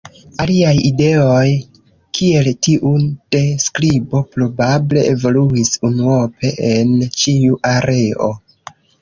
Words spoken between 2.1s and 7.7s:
kiel tiu de skribo probable evoluis unuope en ĉiu